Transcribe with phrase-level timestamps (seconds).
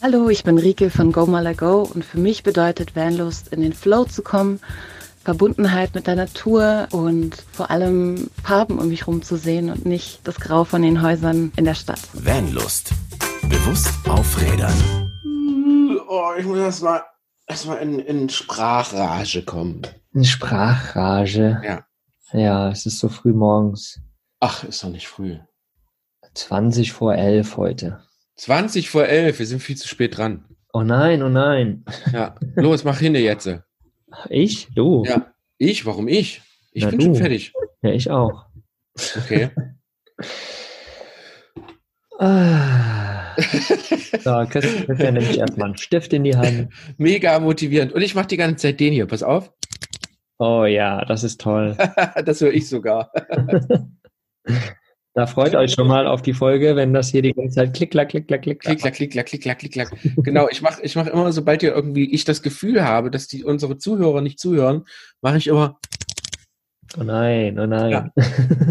[0.00, 3.72] Hallo, ich bin Rike von Go Mala Go und für mich bedeutet Vanlust in den
[3.72, 4.60] Flow zu kommen,
[5.24, 10.20] Verbundenheit mit der Natur und vor allem Farben um mich herum zu sehen und nicht
[10.22, 11.98] das Grau von den Häusern in der Stadt.
[12.12, 12.92] Vanlust.
[13.48, 14.72] Bewusst aufrädern.
[16.08, 17.02] Oh, ich muss erstmal
[17.48, 19.82] erstmal in, in Sprachrage kommen.
[20.14, 21.60] In Sprachrage?
[21.64, 21.84] Ja.
[22.32, 24.00] Ja, es ist so früh morgens.
[24.38, 25.38] Ach, ist doch nicht früh.
[26.34, 28.07] 20 vor 11 heute.
[28.38, 30.44] 20 vor 11, wir sind viel zu spät dran.
[30.72, 31.84] Oh nein, oh nein.
[32.12, 33.50] Ja, los, mach hin jetzt.
[34.30, 34.68] Ich?
[34.74, 35.04] Du?
[35.04, 35.84] Ja, ich?
[35.86, 36.40] Warum ich?
[36.72, 37.04] Ich Na, bin du.
[37.06, 37.52] schon fertig.
[37.82, 38.46] Ja, ich auch.
[39.16, 39.50] Okay.
[42.20, 43.36] Ah.
[43.36, 46.72] So, Christian nimmt sich erstmal einen Stift in die Hand.
[46.96, 47.92] Mega motivierend.
[47.92, 49.06] Und ich mache die ganze Zeit den hier.
[49.06, 49.52] Pass auf.
[50.38, 51.76] Oh ja, das ist toll.
[52.24, 53.12] das höre ich sogar.
[55.18, 57.90] Da freut euch schon mal auf die Folge, wenn das hier die ganze Zeit klick,
[57.90, 59.90] klack, klick, klack, klick, Klick, klack, klick, klack, klick, klack, klick, klack.
[60.18, 63.42] Genau, ich mache ich mach immer, sobald ihr irgendwie ich das Gefühl habe, dass die
[63.42, 64.84] unsere Zuhörer nicht zuhören,
[65.20, 65.80] mache ich immer,
[66.98, 67.90] Oh nein, oh nein.
[67.90, 68.10] Ja.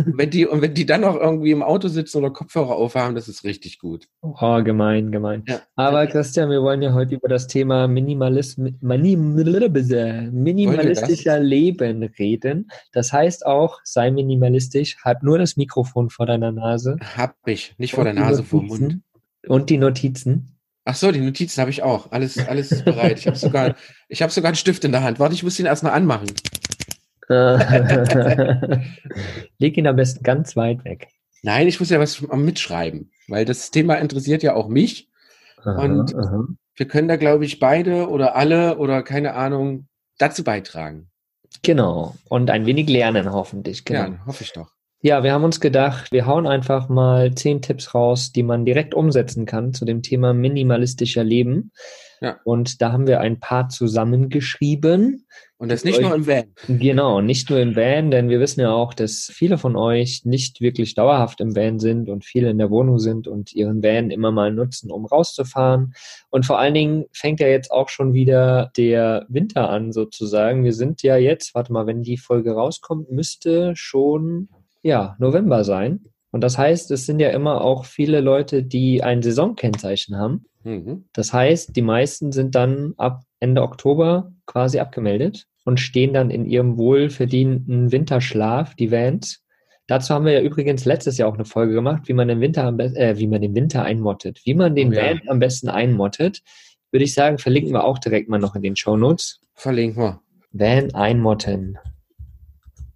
[0.07, 3.27] wenn die, und wenn die dann noch irgendwie im Auto sitzen oder Kopfhörer aufhaben, das
[3.27, 4.07] ist richtig gut.
[4.21, 5.43] Oh, gemein, gemein.
[5.47, 5.59] Ja.
[5.75, 12.69] Aber Christian, wir wollen ja heute über das Thema Minimalism, Minim- minimalistischer Leben reden.
[12.91, 16.97] Das heißt auch, sei minimalistisch, halt nur das Mikrofon vor deiner Nase.
[17.15, 17.75] Hab ich.
[17.77, 18.99] Nicht vor der Und Nase, vor dem Mund.
[19.47, 20.53] Und die Notizen.
[20.89, 22.13] Ach so, die Notizen habe ich auch.
[22.13, 23.19] Alles, alles ist bereit.
[23.19, 23.75] Ich habe sogar,
[24.07, 25.19] ich habe sogar einen Stift in der Hand.
[25.19, 26.27] Warte, ich muss den erst mal anmachen.
[29.59, 31.09] Leg ihn am besten ganz weit weg.
[31.43, 35.09] Nein, ich muss ja was mitschreiben, weil das Thema interessiert ja auch mich.
[35.63, 36.45] Und- aha.
[36.79, 39.87] Wir können da, glaube ich, beide oder alle oder keine Ahnung
[40.19, 41.09] dazu beitragen.
[41.63, 42.13] Genau.
[42.29, 43.83] Und ein wenig lernen, hoffentlich.
[43.83, 43.99] Genau.
[44.01, 44.69] Ja, hoffe ich doch.
[45.01, 48.93] Ja, wir haben uns gedacht, wir hauen einfach mal zehn Tipps raus, die man direkt
[48.93, 51.71] umsetzen kann zu dem Thema minimalistischer Leben.
[52.21, 52.39] Ja.
[52.43, 55.25] Und da haben wir ein paar zusammengeschrieben.
[55.59, 56.53] Und das nicht nur im Van.
[56.67, 60.61] Genau, nicht nur im Van, denn wir wissen ja auch, dass viele von euch nicht
[60.61, 64.31] wirklich dauerhaft im Van sind und viele in der Wohnung sind und ihren Van immer
[64.31, 65.93] mal nutzen, um rauszufahren.
[66.29, 70.63] Und vor allen Dingen fängt ja jetzt auch schon wieder der Winter an, sozusagen.
[70.63, 74.49] Wir sind ja jetzt, warte mal, wenn die Folge rauskommt, müsste schon,
[74.83, 76.05] ja, November sein.
[76.37, 80.45] Und das heißt, es sind ja immer auch viele Leute, die ein Saisonkennzeichen haben.
[80.63, 81.05] Mhm.
[81.11, 86.45] Das heißt, die meisten sind dann ab Ende Oktober quasi abgemeldet und stehen dann in
[86.45, 89.41] ihrem wohlverdienten Winterschlaf, die Vans.
[89.87, 92.67] Dazu haben wir ja übrigens letztes Jahr auch eine Folge gemacht, wie man den Winter
[92.67, 94.41] äh, wie man den Winter einmottet.
[94.43, 95.05] Wie man den Oh ja.
[95.05, 96.43] Van am besten einmottet,
[96.91, 99.41] würde ich sagen, verlinken wir auch direkt mal noch in den Show Notes.
[99.55, 100.21] Verlinken wir.
[100.51, 101.79] Van einmotten.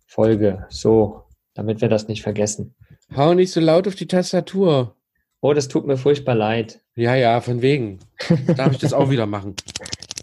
[0.05, 0.67] Folge.
[0.69, 1.23] So,
[1.55, 2.75] damit wir das nicht vergessen.
[3.15, 4.95] Hau nicht so laut auf die Tastatur.
[5.41, 6.81] Oh, das tut mir furchtbar leid.
[6.95, 7.99] Ja, ja, von wegen.
[8.55, 9.55] Darf ich das auch wieder machen?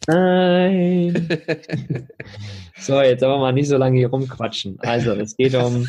[0.07, 1.29] Nein.
[2.81, 4.79] So, jetzt aber mal nicht so lange hier rumquatschen.
[4.79, 5.85] Also, es geht um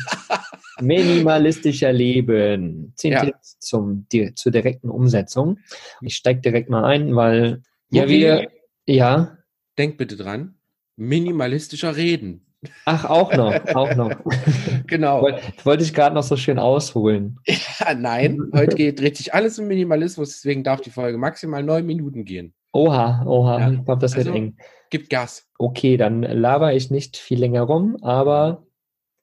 [0.80, 2.92] minimalistischer Leben.
[2.96, 3.24] Zehn Ja.
[3.24, 5.58] Tipps zum, di- zur direkten Umsetzung.
[6.00, 8.48] Ich steige direkt mal ein, weil ja, wir,
[8.86, 9.38] ja,
[9.78, 10.56] Denk bitte dran.
[10.96, 12.44] Minimalistischer Reden.
[12.84, 14.10] Ach, auch noch, auch noch.
[14.86, 15.22] Genau.
[15.22, 17.38] Woll- Wollte ich gerade noch so schön ausholen.
[17.46, 21.86] Ja, nein, heute geht, dreht sich alles um Minimalismus, deswegen darf die Folge maximal neun
[21.86, 22.52] Minuten gehen.
[22.72, 23.70] Oha, oha, Ja.
[23.72, 24.56] ich glaube, das wird Also- eng.
[24.90, 25.46] Gib Gas.
[25.58, 28.64] Okay, dann laber ich nicht viel länger rum, aber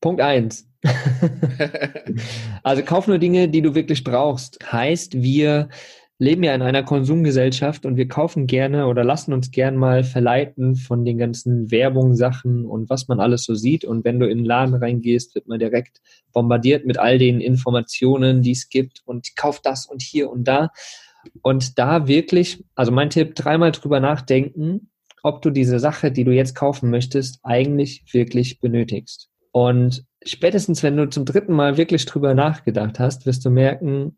[0.02, 0.70] Punkt eins.
[2.64, 4.60] Also kauf nur Dinge, die du wirklich brauchst.
[4.72, 5.70] Heißt, wir
[6.20, 10.76] leben ja in einer Konsumgesellschaft und wir kaufen gerne oder lassen uns gern mal verleiten
[10.76, 13.86] von den ganzen Werbungssachen und was man alles so sieht.
[13.86, 16.02] Und wenn du in den Laden reingehst, wird man direkt
[16.34, 20.72] bombardiert mit all den Informationen, die es gibt und kauf das und hier und da.
[21.42, 24.90] Und da wirklich, also mein Tipp, dreimal drüber nachdenken,
[25.22, 29.30] ob du diese Sache, die du jetzt kaufen möchtest, eigentlich wirklich benötigst.
[29.52, 34.18] Und spätestens, wenn du zum dritten Mal wirklich drüber nachgedacht hast, wirst du merken,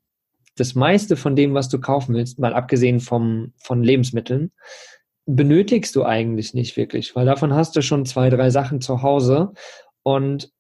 [0.56, 4.52] das meiste von dem, was du kaufen willst, mal abgesehen vom, von Lebensmitteln,
[5.26, 9.52] benötigst du eigentlich nicht wirklich, weil davon hast du schon zwei, drei Sachen zu Hause.
[10.04, 10.52] Und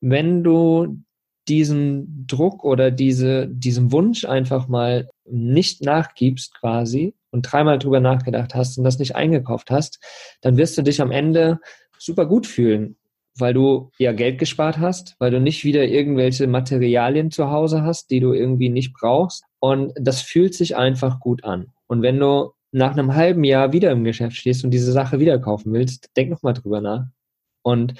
[0.00, 1.02] wenn du
[1.48, 8.54] diesen Druck oder diese, diesem Wunsch einfach mal nicht nachgibst quasi und dreimal drüber nachgedacht
[8.54, 9.98] hast und das nicht eingekauft hast,
[10.42, 11.58] dann wirst du dich am Ende
[11.98, 12.96] super gut fühlen,
[13.40, 18.10] weil du ja Geld gespart hast, weil du nicht wieder irgendwelche Materialien zu Hause hast,
[18.10, 19.44] die du irgendwie nicht brauchst.
[19.60, 21.72] Und das fühlt sich einfach gut an.
[21.86, 25.38] Und wenn du nach einem halben Jahr wieder im Geschäft stehst und diese Sache wieder
[25.38, 27.06] kaufen willst, denk nochmal drüber nach
[27.62, 27.94] und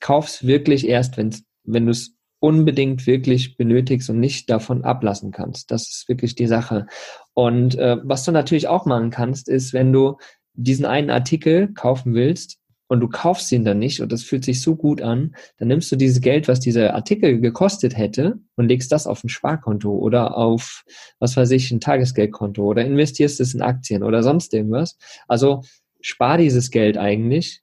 [0.00, 5.70] kauf's wirklich erst, wenn's, wenn du es unbedingt wirklich benötigst und nicht davon ablassen kannst.
[5.70, 6.86] Das ist wirklich die Sache.
[7.34, 10.16] Und äh, was du natürlich auch machen kannst, ist, wenn du
[10.54, 12.58] diesen einen Artikel kaufen willst
[12.88, 15.90] und du kaufst ihn dann nicht und das fühlt sich so gut an, dann nimmst
[15.90, 20.36] du dieses Geld, was dieser Artikel gekostet hätte und legst das auf ein Sparkonto oder
[20.36, 20.84] auf,
[21.18, 24.98] was weiß ich, ein Tagesgeldkonto oder investierst es in Aktien oder sonst irgendwas.
[25.26, 25.62] Also
[26.00, 27.62] spar dieses Geld eigentlich,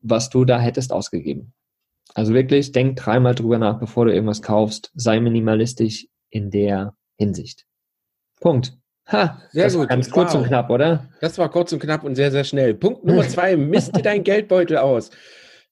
[0.00, 1.52] was du da hättest ausgegeben.
[2.14, 4.90] Also wirklich, denk dreimal drüber nach, bevor du irgendwas kaufst.
[4.94, 7.66] Sei minimalistisch in der Hinsicht.
[8.40, 8.76] Punkt.
[9.10, 9.80] Ha, sehr das gut.
[9.80, 10.42] War ganz kurz wow.
[10.42, 11.08] und knapp, oder?
[11.20, 12.74] Das war kurz und knapp und sehr, sehr schnell.
[12.74, 15.10] Punkt Nummer zwei, misst dir dein Geldbeutel aus.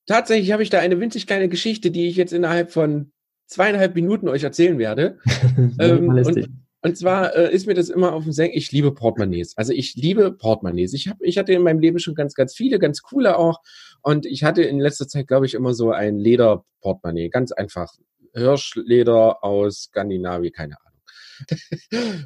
[0.07, 3.13] Tatsächlich habe ich da eine winzig kleine Geschichte, die ich jetzt innerhalb von
[3.47, 5.19] zweieinhalb Minuten euch erzählen werde.
[5.79, 6.49] ähm, und,
[6.81, 9.57] und, zwar äh, ist mir das immer auf dem Senk, ich liebe Portemonnaies.
[9.57, 10.95] Also ich liebe Portemonnaies.
[10.95, 13.61] Ich, hab, ich hatte in meinem Leben schon ganz, ganz viele, ganz coole auch.
[14.01, 17.29] Und ich hatte in letzter Zeit, glaube ich, immer so ein Lederportemonnaie.
[17.29, 17.93] Ganz einfach.
[18.33, 20.86] Hirschleder aus Skandinavien, keine Ahnung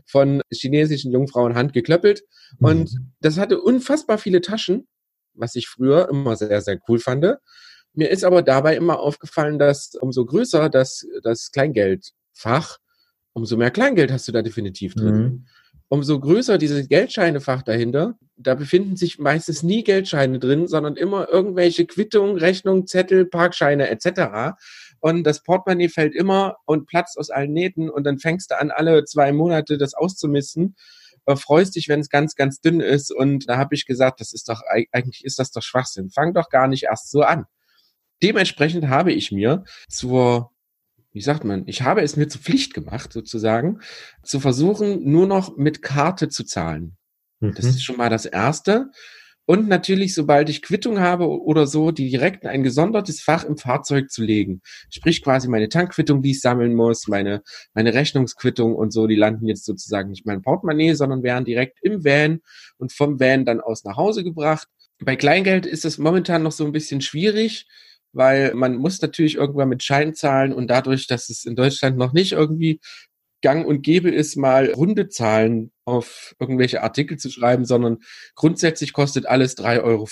[0.07, 2.23] von chinesischen Jungfrauen handgeklöppelt.
[2.61, 3.13] Und mhm.
[3.21, 4.89] das hatte unfassbar viele Taschen,
[5.35, 7.27] was ich früher immer sehr, sehr cool fand.
[7.93, 12.79] Mir ist aber dabei immer aufgefallen, dass umso größer das, das Kleingeldfach,
[13.33, 15.17] umso mehr Kleingeld hast du da definitiv drin.
[15.17, 15.47] Mhm.
[15.89, 21.85] Umso größer dieses Geldscheinefach dahinter, da befinden sich meistens nie Geldscheine drin, sondern immer irgendwelche
[21.85, 24.55] Quittungen, Rechnungen, Zettel, Parkscheine etc
[25.01, 28.71] und das Portemonnaie fällt immer und platzt aus allen Nähten und dann fängst du an,
[28.71, 30.77] alle zwei Monate das auszumisten.
[31.27, 33.13] Äh, freust dich, wenn es ganz, ganz dünn ist.
[33.13, 34.63] Und da habe ich gesagt, das ist doch,
[34.93, 36.11] eigentlich ist das doch Schwachsinn.
[36.11, 37.47] Fang doch gar nicht erst so an.
[38.23, 40.51] Dementsprechend habe ich mir zur
[41.13, 43.81] wie sagt man, ich habe es mir zur Pflicht gemacht, sozusagen,
[44.23, 46.97] zu versuchen, nur noch mit Karte zu zahlen.
[47.41, 47.55] Mhm.
[47.55, 48.91] Das ist schon mal das Erste.
[49.51, 53.57] Und natürlich, sobald ich Quittung habe oder so, die direkt in ein gesondertes Fach im
[53.57, 54.63] Fahrzeug zu legen.
[54.91, 57.43] Sprich quasi meine Tankquittung, die ich sammeln muss, meine,
[57.75, 61.81] meine Rechnungsquittung und so, die landen jetzt sozusagen nicht in meinem Portemonnaie, sondern werden direkt
[61.83, 62.43] im Van
[62.79, 64.69] und vom Van dann aus nach Hause gebracht.
[65.01, 67.67] Bei Kleingeld ist es momentan noch so ein bisschen schwierig,
[68.13, 72.13] weil man muss natürlich irgendwann mit Schein zahlen und dadurch, dass es in Deutschland noch
[72.13, 72.79] nicht irgendwie
[73.43, 77.99] gang und gäbe ist, mal runde Zahlen auf irgendwelche Artikel zu schreiben, sondern
[78.35, 80.09] grundsätzlich kostet alles 3,74 Euro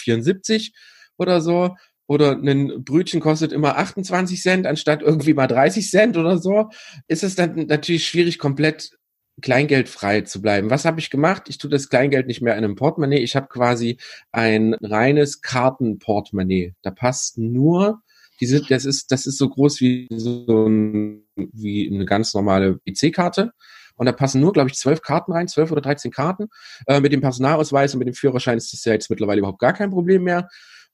[1.16, 1.76] oder so.
[2.06, 6.70] Oder ein Brötchen kostet immer 28 Cent anstatt irgendwie mal 30 Cent oder so.
[7.06, 8.98] Ist es dann natürlich schwierig, komplett
[9.40, 10.70] kleingeldfrei zu bleiben.
[10.70, 11.44] Was habe ich gemacht?
[11.48, 13.22] Ich tue das Kleingeld nicht mehr in einem Portemonnaie.
[13.22, 13.98] Ich habe quasi
[14.32, 16.74] ein reines Kartenportemonnaie.
[16.82, 18.02] Da passt nur
[18.40, 23.52] diese, das ist, das ist so groß wie so ein, wie eine ganz normale IC-Karte.
[23.98, 26.48] Und da passen nur, glaube ich, zwölf Karten rein, zwölf oder dreizehn Karten.
[26.86, 29.74] Äh, mit dem Personalausweis und mit dem Führerschein ist das ja jetzt mittlerweile überhaupt gar
[29.74, 30.48] kein Problem mehr.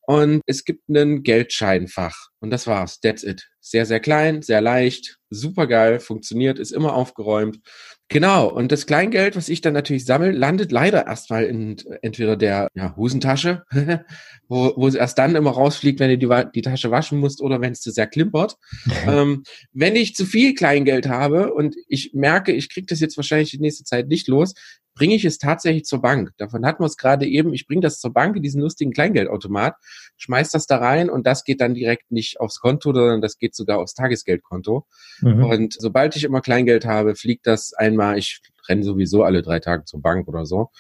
[0.07, 2.29] Und es gibt einen Geldscheinfach.
[2.41, 3.01] Und das war's.
[3.01, 3.49] That's it.
[3.61, 7.61] Sehr, sehr klein, sehr leicht, super geil, funktioniert, ist immer aufgeräumt.
[8.09, 12.69] Genau, und das Kleingeld, was ich dann natürlich sammle, landet leider erstmal in entweder der
[12.75, 13.65] ja, Hosentasche,
[14.49, 17.63] wo, wo es erst dann immer rausfliegt, wenn du die, die Tasche waschen musst oder
[17.63, 18.57] wenn es zu sehr klimpert.
[19.09, 19.43] ähm,
[19.73, 23.59] wenn ich zu viel Kleingeld habe und ich merke, ich kriege das jetzt wahrscheinlich die
[23.59, 24.53] nächste Zeit nicht los,
[24.95, 26.31] bringe ich es tatsächlich zur Bank.
[26.37, 27.53] Davon hatten wir es gerade eben.
[27.53, 29.75] Ich bringe das zur Bank in diesen lustigen Kleingeldautomat,
[30.17, 33.55] schmeiß das da rein und das geht dann direkt nicht aufs Konto, sondern das geht
[33.55, 34.87] sogar aufs Tagesgeldkonto.
[35.21, 35.45] Mhm.
[35.45, 39.85] Und sobald ich immer Kleingeld habe, fliegt das einmal, ich renne sowieso alle drei Tage
[39.85, 40.71] zur Bank oder so.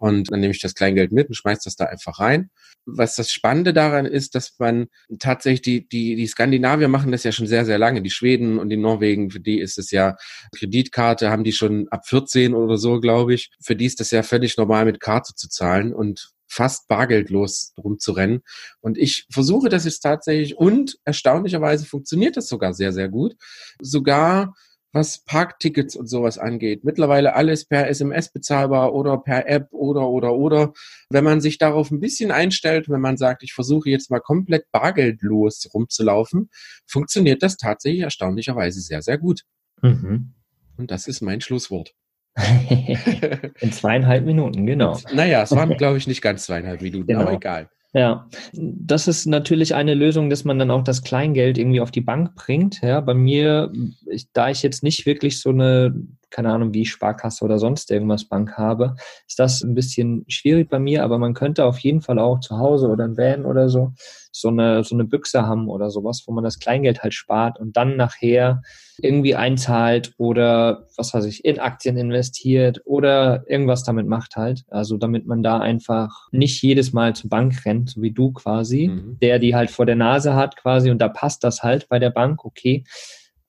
[0.00, 2.50] Und dann nehme ich das Kleingeld mit und schmeiß das da einfach rein.
[2.86, 4.86] Was das Spannende daran ist, dass man
[5.18, 8.00] tatsächlich die, die, die Skandinavier machen das ja schon sehr, sehr lange.
[8.00, 10.16] Die Schweden und die Norwegen, für die ist es ja
[10.56, 13.50] Kreditkarte, haben die schon ab 14 oder so, glaube ich.
[13.62, 18.40] Für die ist das ja völlig normal, mit Karte zu zahlen und fast bargeldlos rumzurennen.
[18.80, 23.36] Und ich versuche das jetzt tatsächlich und erstaunlicherweise funktioniert das sogar sehr, sehr gut.
[23.80, 24.54] Sogar
[24.92, 26.84] was Parktickets und sowas angeht.
[26.84, 30.72] Mittlerweile alles per SMS bezahlbar oder per App oder oder oder.
[31.10, 34.70] Wenn man sich darauf ein bisschen einstellt, wenn man sagt, ich versuche jetzt mal komplett
[34.72, 36.50] bargeldlos rumzulaufen,
[36.86, 39.42] funktioniert das tatsächlich erstaunlicherweise sehr, sehr gut.
[39.82, 40.34] Mhm.
[40.76, 41.94] Und das ist mein Schlusswort.
[43.60, 44.98] In zweieinhalb Minuten, genau.
[45.12, 47.20] Naja, es waren, glaube ich, nicht ganz zweieinhalb Minuten, genau.
[47.20, 47.68] aber egal.
[47.92, 52.00] Ja, das ist natürlich eine Lösung, dass man dann auch das Kleingeld irgendwie auf die
[52.00, 52.80] Bank bringt.
[52.82, 53.72] Ja, bei mir,
[54.06, 55.92] ich, da ich jetzt nicht wirklich so eine,
[56.30, 58.94] keine Ahnung, wie Sparkasse oder sonst irgendwas Bank habe,
[59.26, 62.58] ist das ein bisschen schwierig bei mir, aber man könnte auf jeden Fall auch zu
[62.58, 63.92] Hause oder ein Van oder so
[64.32, 67.76] so eine, so eine Büchse haben oder sowas, wo man das Kleingeld halt spart und
[67.76, 68.62] dann nachher
[68.98, 74.64] irgendwie einzahlt oder was weiß ich, in Aktien investiert oder irgendwas damit macht halt.
[74.68, 78.88] Also damit man da einfach nicht jedes Mal zur Bank rennt, so wie du quasi,
[78.88, 79.18] mhm.
[79.20, 82.10] der die halt vor der Nase hat quasi und da passt das halt bei der
[82.10, 82.84] Bank, okay.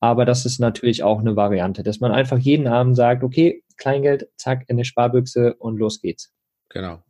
[0.02, 4.28] Aber das ist natürlich auch eine Variante, dass man einfach jeden Abend sagt, okay, Kleingeld,
[4.36, 6.34] zack, in die Sparbüchse und los geht's.
[6.70, 7.04] Genau.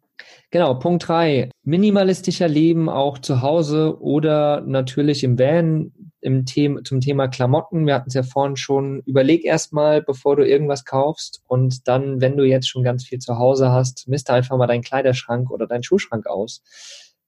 [0.51, 1.49] Genau, Punkt drei.
[1.63, 7.87] Minimalistischer Leben auch zu Hause oder natürlich im Van im Thema, zum Thema Klamotten.
[7.87, 9.01] Wir hatten es ja vorhin schon.
[9.05, 13.37] Überleg erstmal, bevor du irgendwas kaufst und dann, wenn du jetzt schon ganz viel zu
[13.37, 16.61] Hause hast, misste einfach mal deinen Kleiderschrank oder deinen Schuhschrank aus.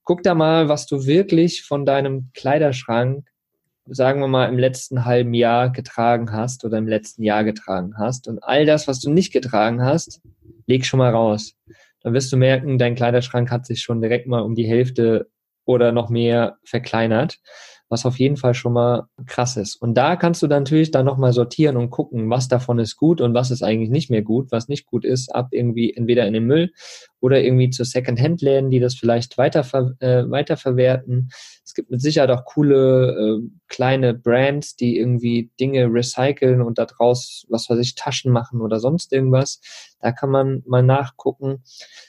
[0.03, 3.25] Guck da mal, was du wirklich von deinem Kleiderschrank,
[3.85, 8.27] sagen wir mal, im letzten halben Jahr getragen hast oder im letzten Jahr getragen hast.
[8.27, 10.21] Und all das, was du nicht getragen hast,
[10.67, 11.55] leg schon mal raus
[12.03, 15.29] dann wirst du merken, dein Kleiderschrank hat sich schon direkt mal um die Hälfte
[15.65, 17.39] oder noch mehr verkleinert,
[17.87, 19.77] was auf jeden Fall schon mal krass ist.
[19.77, 23.21] Und da kannst du dann natürlich dann nochmal sortieren und gucken, was davon ist gut
[23.21, 24.51] und was ist eigentlich nicht mehr gut.
[24.51, 26.73] Was nicht gut ist, ab irgendwie entweder in den Müll
[27.21, 29.61] oder irgendwie zu Second-Hand-Läden, die das vielleicht weiter,
[29.99, 31.29] äh, weiterverwerten.
[31.73, 37.47] Es gibt mit Sicherheit auch coole äh, kleine Brands, die irgendwie Dinge recyceln und daraus,
[37.49, 39.59] was weiß ich, Taschen machen oder sonst irgendwas.
[39.99, 41.63] Da kann man mal nachgucken.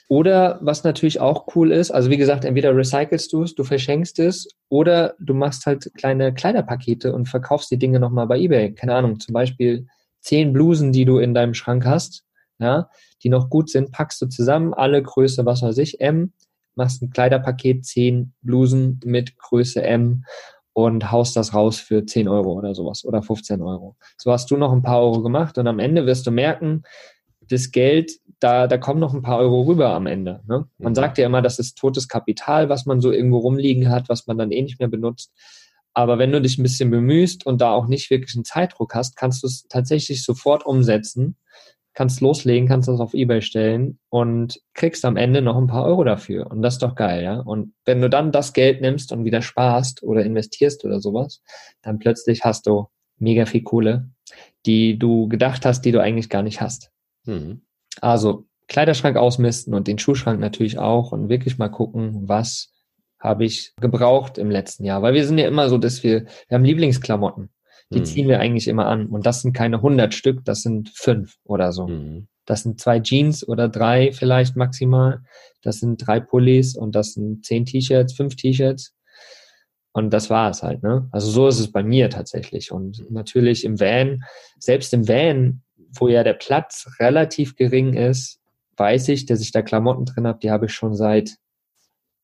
[0.07, 4.19] Oder was natürlich auch cool ist, also wie gesagt, entweder recycelst du es, du verschenkst
[4.19, 8.75] es, oder du machst halt kleine Kleiderpakete und verkaufst die Dinge nochmal bei eBay.
[8.75, 9.87] Keine Ahnung, zum Beispiel
[10.19, 12.23] zehn Blusen, die du in deinem Schrank hast,
[12.59, 12.87] ja,
[13.23, 16.33] die noch gut sind, packst du zusammen, alle Größe, was weiß ich, M,
[16.75, 20.23] machst ein Kleiderpaket, zehn Blusen mit Größe M
[20.73, 23.95] und haust das raus für 10 Euro oder sowas oder 15 Euro.
[24.17, 26.83] So hast du noch ein paar Euro gemacht und am Ende wirst du merken,
[27.47, 30.41] das Geld, da, da kommen noch ein paar Euro rüber am Ende.
[30.47, 30.67] Ne?
[30.77, 30.95] Man mhm.
[30.95, 34.37] sagt ja immer, das ist totes Kapital, was man so irgendwo rumliegen hat, was man
[34.37, 35.31] dann eh nicht mehr benutzt.
[35.93, 39.15] Aber wenn du dich ein bisschen bemühst und da auch nicht wirklich einen Zeitdruck hast,
[39.15, 41.37] kannst du es tatsächlich sofort umsetzen
[41.95, 46.03] kannst loslegen, kannst das auf Ebay stellen und kriegst am Ende noch ein paar Euro
[46.03, 46.51] dafür.
[46.51, 47.39] Und das ist doch geil, ja.
[47.39, 51.41] Und wenn du dann das Geld nimmst und wieder sparst oder investierst oder sowas,
[51.81, 52.87] dann plötzlich hast du
[53.17, 54.09] mega viel Kohle,
[54.65, 56.91] die du gedacht hast, die du eigentlich gar nicht hast.
[57.23, 57.61] Mhm.
[58.01, 62.73] Also Kleiderschrank ausmisten und den Schuhschrank natürlich auch und wirklich mal gucken, was
[63.19, 65.01] habe ich gebraucht im letzten Jahr.
[65.01, 67.49] Weil wir sind ja immer so, dass wir, wir haben Lieblingsklamotten.
[67.91, 68.05] Die mhm.
[68.05, 69.07] ziehen wir eigentlich immer an.
[69.07, 71.87] Und das sind keine 100 Stück, das sind fünf oder so.
[71.87, 72.27] Mhm.
[72.45, 75.21] Das sind zwei Jeans oder drei vielleicht maximal.
[75.61, 78.93] Das sind drei Pullis und das sind zehn T-Shirts, fünf T-Shirts.
[79.93, 81.07] Und das war es halt, ne?
[81.11, 82.71] Also so ist es bei mir tatsächlich.
[82.71, 84.23] Und natürlich im Van,
[84.59, 85.61] selbst im Van,
[85.97, 88.39] wo ja der Platz relativ gering ist,
[88.77, 91.37] weiß ich, dass ich da Klamotten drin habe, die habe ich schon seit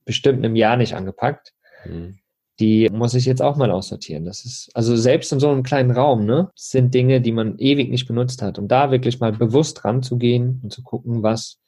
[0.03, 1.53] bestimmt einem Jahr nicht angepackt.
[1.85, 2.21] Mhm
[2.59, 4.25] die muss ich jetzt auch mal aussortieren.
[4.25, 7.89] Das ist, also selbst in so einem kleinen Raum, ne, sind Dinge, die man ewig
[7.89, 8.59] nicht benutzt hat.
[8.59, 11.59] Und da wirklich mal bewusst ranzugehen und zu gucken, was,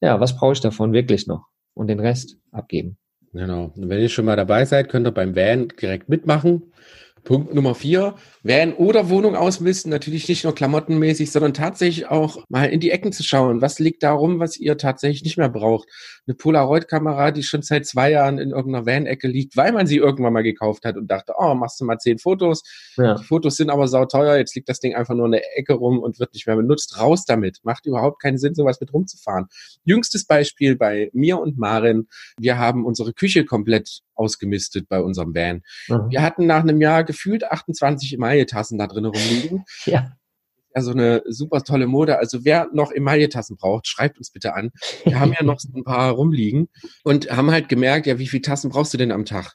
[0.00, 1.46] ja, was brauche ich davon wirklich noch?
[1.74, 2.96] Und den Rest abgeben.
[3.32, 3.72] Genau.
[3.76, 6.72] Und wenn ihr schon mal dabei seid, könnt ihr beim Van direkt mitmachen.
[7.26, 8.14] Punkt Nummer vier,
[8.44, 13.12] Van oder Wohnung ausmisten, natürlich nicht nur klamottenmäßig, sondern tatsächlich auch mal in die Ecken
[13.12, 13.60] zu schauen.
[13.60, 15.88] Was liegt da rum, was ihr tatsächlich nicht mehr braucht?
[16.26, 20.32] Eine Polaroid-Kamera, die schon seit zwei Jahren in irgendeiner Van-Ecke liegt, weil man sie irgendwann
[20.32, 22.62] mal gekauft hat und dachte, oh, machst du mal zehn Fotos.
[22.96, 23.16] Ja.
[23.16, 25.98] Die Fotos sind aber sauteuer, jetzt liegt das Ding einfach nur in der Ecke rum
[25.98, 27.00] und wird nicht mehr benutzt.
[27.00, 27.58] Raus damit.
[27.64, 29.46] Macht überhaupt keinen Sinn, sowas mit rumzufahren.
[29.84, 32.06] Jüngstes Beispiel bei mir und Marin.
[32.38, 35.62] Wir haben unsere Küche komplett ausgemistet bei unserem Van.
[35.88, 36.10] Mhm.
[36.10, 39.64] Wir hatten nach einem Jahr gefühlt 28 Emaille-Tassen da drin rumliegen.
[39.84, 40.12] Ja.
[40.74, 42.18] Ja, so eine super tolle Mode.
[42.18, 44.72] Also wer noch Emaille-Tassen braucht, schreibt uns bitte an.
[45.04, 46.68] Wir haben ja noch so ein paar rumliegen
[47.02, 49.54] und haben halt gemerkt, ja, wie viele Tassen brauchst du denn am Tag?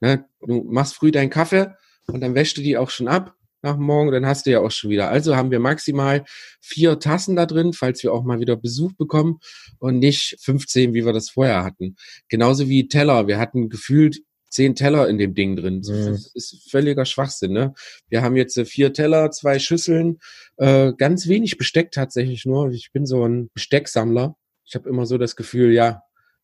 [0.00, 0.26] Ne?
[0.40, 1.68] Du machst früh deinen Kaffee
[2.06, 4.70] und dann wäschst du die auch schon ab nach morgen, dann hast du ja auch
[4.70, 5.08] schon wieder.
[5.08, 6.24] Also haben wir maximal
[6.60, 9.38] vier Tassen da drin, falls wir auch mal wieder Besuch bekommen
[9.78, 11.96] und nicht 15, wie wir das vorher hatten.
[12.28, 13.26] Genauso wie Teller.
[13.26, 15.76] Wir hatten gefühlt zehn Teller in dem Ding drin.
[15.76, 16.06] Mhm.
[16.12, 17.52] Das ist völliger Schwachsinn.
[17.52, 17.74] Ne?
[18.08, 20.18] Wir haben jetzt äh, vier Teller, zwei Schüsseln,
[20.58, 22.70] äh, ganz wenig Besteck tatsächlich nur.
[22.70, 24.36] Ich bin so ein Bestecksammler.
[24.64, 26.02] Ich habe immer so das Gefühl, ja,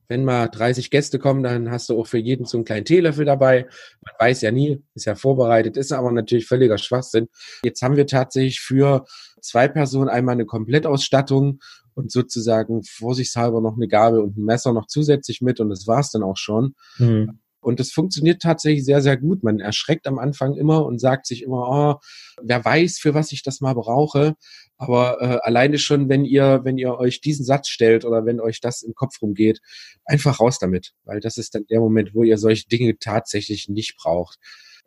[0.08, 3.24] wenn mal 30 Gäste kommen, dann hast du auch für jeden so einen kleinen Teelöffel
[3.24, 3.66] dabei.
[4.00, 7.28] Man weiß ja nie, ist ja vorbereitet, ist aber natürlich völliger Schwachsinn.
[7.62, 9.04] Jetzt haben wir tatsächlich für
[9.40, 11.60] zwei Personen einmal eine Komplettausstattung
[11.94, 16.10] und sozusagen vorsichtshalber noch eine Gabel und ein Messer noch zusätzlich mit und das war's
[16.10, 16.74] dann auch schon.
[16.98, 17.40] Mhm.
[17.60, 19.42] Und das funktioniert tatsächlich sehr, sehr gut.
[19.42, 22.00] Man erschreckt am Anfang immer und sagt sich immer, oh,
[22.42, 24.34] wer weiß, für was ich das mal brauche.
[24.76, 28.60] Aber äh, alleine schon, wenn ihr, wenn ihr euch diesen Satz stellt oder wenn euch
[28.60, 29.60] das im Kopf rumgeht,
[30.04, 30.92] einfach raus damit.
[31.04, 34.38] Weil das ist dann der Moment, wo ihr solche Dinge tatsächlich nicht braucht.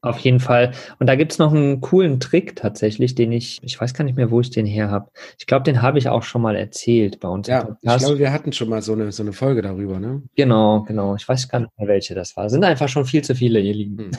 [0.03, 0.71] Auf jeden Fall.
[0.97, 4.31] Und da gibt's noch einen coolen Trick tatsächlich, den ich, ich weiß gar nicht mehr,
[4.31, 5.11] wo ich den her habe.
[5.37, 7.47] Ich glaube, den habe ich auch schon mal erzählt bei uns.
[7.47, 10.23] Ja, ich glaube, wir hatten schon mal so eine, so eine Folge darüber, ne?
[10.35, 11.15] Genau, genau.
[11.15, 12.49] Ich weiß gar nicht mehr, welche das war.
[12.49, 14.11] Sind einfach schon viel zu viele, ihr Lieben.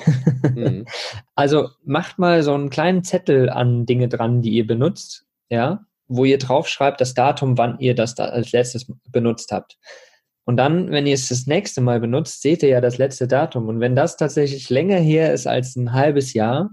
[0.43, 0.85] Hm.
[1.35, 6.25] also macht mal so einen kleinen Zettel an Dinge dran, die ihr benutzt, ja, wo
[6.25, 9.79] ihr draufschreibt das Datum, wann ihr das da als letztes benutzt habt.
[10.45, 13.69] Und dann, wenn ihr es das nächste Mal benutzt, seht ihr ja das letzte Datum.
[13.69, 16.71] Und wenn das tatsächlich länger her ist als ein halbes Jahr,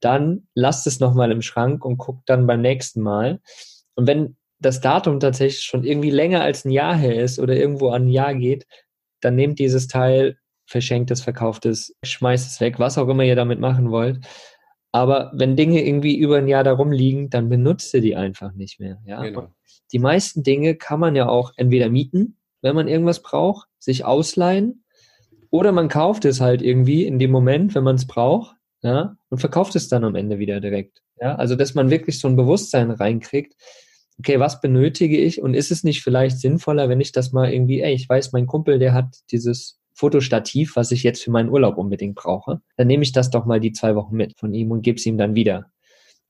[0.00, 3.40] dann lasst es nochmal im Schrank und guckt dann beim nächsten Mal.
[3.94, 7.90] Und wenn das Datum tatsächlich schon irgendwie länger als ein Jahr her ist oder irgendwo
[7.90, 8.66] an ein Jahr geht,
[9.20, 10.36] dann nehmt dieses Teil,
[10.66, 14.26] verschenkt es, verkauft es, schmeißt es weg, was auch immer ihr damit machen wollt.
[14.92, 18.80] Aber wenn Dinge irgendwie über ein Jahr da rumliegen, dann benutzt ihr die einfach nicht
[18.80, 18.98] mehr.
[19.04, 19.22] Ja?
[19.22, 19.48] Genau.
[19.92, 24.84] Die meisten Dinge kann man ja auch entweder mieten, wenn man irgendwas braucht, sich ausleihen.
[25.50, 29.38] Oder man kauft es halt irgendwie in dem Moment, wenn man es braucht, ja, und
[29.38, 31.02] verkauft es dann am Ende wieder direkt.
[31.20, 33.54] Ja, also dass man wirklich so ein Bewusstsein reinkriegt,
[34.18, 37.80] okay, was benötige ich und ist es nicht vielleicht sinnvoller, wenn ich das mal irgendwie,
[37.80, 41.78] ey, ich weiß, mein Kumpel, der hat dieses Fotostativ, was ich jetzt für meinen Urlaub
[41.78, 44.82] unbedingt brauche, dann nehme ich das doch mal die zwei Wochen mit von ihm und
[44.82, 45.70] gebe es ihm dann wieder.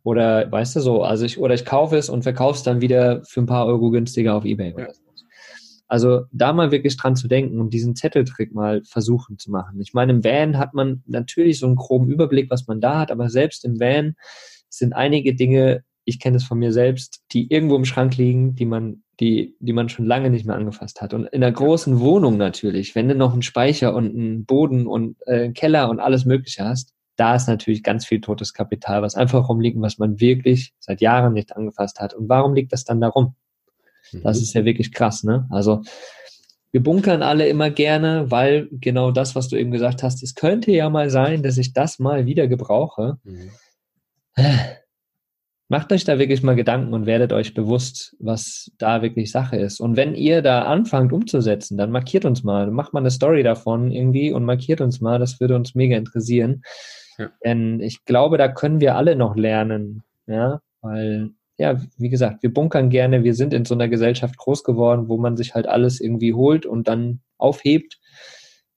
[0.05, 3.25] Oder weißt du so, also ich, oder ich kaufe es und verkaufe es dann wieder
[3.25, 4.75] für ein paar Euro günstiger auf Ebay ja.
[4.75, 5.03] oder so.
[5.89, 9.81] Also da mal wirklich dran zu denken und diesen Zetteltrick mal versuchen zu machen.
[9.81, 13.11] Ich meine, im Van hat man natürlich so einen groben Überblick, was man da hat,
[13.11, 14.17] aber selbst im Van
[14.69, 18.65] sind einige Dinge, ich kenne es von mir selbst, die irgendwo im Schrank liegen, die
[18.65, 21.15] man, die, die man schon lange nicht mehr angefasst hat.
[21.15, 25.17] Und in einer großen Wohnung natürlich, wenn du noch einen Speicher und einen Boden und
[25.27, 29.15] äh, einen Keller und alles Mögliche hast, da ist natürlich ganz viel totes Kapital, was
[29.15, 32.15] einfach rumliegt, was man wirklich seit Jahren nicht angefasst hat.
[32.15, 33.35] Und warum liegt das dann da rum?
[34.13, 34.43] Das mhm.
[34.43, 35.47] ist ja wirklich krass, ne?
[35.51, 35.83] Also
[36.73, 40.73] wir bunkern alle immer gerne, weil genau das, was du eben gesagt hast, es könnte
[40.73, 43.19] ja mal sein, dass ich das mal wieder gebrauche.
[43.25, 43.51] Mhm.
[45.69, 49.81] Macht euch da wirklich mal Gedanken und werdet euch bewusst, was da wirklich Sache ist.
[49.81, 53.91] Und wenn ihr da anfangt umzusetzen, dann markiert uns mal, macht mal eine Story davon
[53.91, 56.63] irgendwie und markiert uns mal, das würde uns mega interessieren.
[57.19, 57.31] Ja.
[57.45, 62.53] Denn ich glaube, da können wir alle noch lernen, ja, weil ja, wie gesagt, wir
[62.53, 66.01] bunkern gerne, wir sind in so einer Gesellschaft groß geworden, wo man sich halt alles
[66.01, 67.99] irgendwie holt und dann aufhebt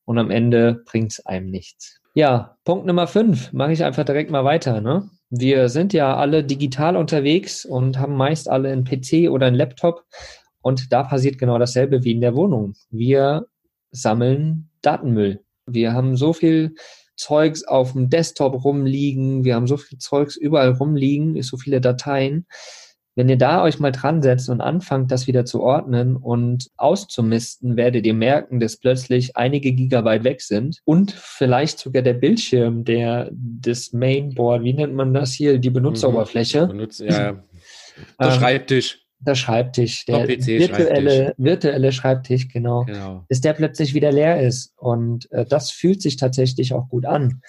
[0.05, 1.99] und am Ende bringt es einem nichts.
[2.15, 4.81] Ja, Punkt Nummer fünf, mache ich einfach direkt mal weiter.
[4.81, 5.09] Ne?
[5.29, 10.05] Wir sind ja alle digital unterwegs und haben meist alle einen PC oder einen Laptop
[10.61, 12.73] und da passiert genau dasselbe wie in der Wohnung.
[12.89, 13.45] Wir
[13.91, 15.43] sammeln Datenmüll.
[15.65, 16.75] Wir haben so viel
[17.19, 22.47] Zeugs auf dem Desktop rumliegen, wir haben so viel Zeugs überall rumliegen, so viele Dateien.
[23.15, 27.75] Wenn ihr da euch mal dran setzt und anfangt, das wieder zu ordnen und auszumisten,
[27.75, 33.29] werdet ihr merken, dass plötzlich einige Gigabyte weg sind und vielleicht sogar der Bildschirm, der
[33.33, 36.67] das Mainboard, wie nennt man das hier, die Benutzeroberfläche.
[36.67, 36.69] Mhm.
[36.69, 37.09] Benutz, ja,
[38.19, 41.33] der ähm, Schreibtisch der Schreibtisch, der virtuelle, Schreibtisch.
[41.37, 44.73] virtuelle Schreibtisch, genau, genau, dass der plötzlich wieder leer ist.
[44.77, 47.41] Und äh, das fühlt sich tatsächlich auch gut an.